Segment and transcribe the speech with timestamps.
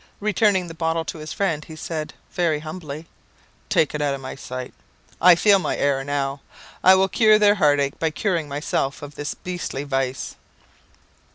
[0.19, 3.05] Returning the bottle to his friend, he said, very humbly
[3.69, 4.73] "Take it out of my sight;
[5.21, 6.41] I feel my error now.
[6.83, 10.33] I will cure their heartache by curing myself of this beastly vice."